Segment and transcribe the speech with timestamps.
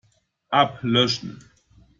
[0.51, 1.37] App löschen.